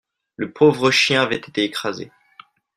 Le 0.35 0.51
pauvre 0.51 0.89
chien 0.89 1.21
avait 1.21 1.35
été 1.35 1.63
écrasé. 1.63 2.11